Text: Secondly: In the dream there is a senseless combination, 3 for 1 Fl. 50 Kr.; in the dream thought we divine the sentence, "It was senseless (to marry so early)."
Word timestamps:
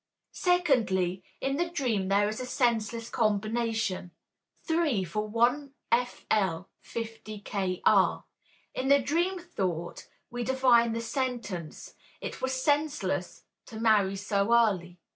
Secondly: 0.31 1.23
In 1.41 1.57
the 1.57 1.69
dream 1.69 2.07
there 2.07 2.27
is 2.27 2.39
a 2.39 2.45
senseless 2.47 3.07
combination, 3.07 4.09
3 4.63 5.03
for 5.03 5.27
1 5.27 5.75
Fl. 6.07 6.61
50 6.81 7.39
Kr.; 7.41 8.15
in 8.73 8.87
the 8.87 8.97
dream 8.99 9.37
thought 9.37 10.07
we 10.31 10.43
divine 10.43 10.93
the 10.93 11.01
sentence, 11.01 11.93
"It 12.19 12.41
was 12.41 12.59
senseless 12.63 13.43
(to 13.67 13.79
marry 13.79 14.15
so 14.15 14.51
early)." 14.55 14.97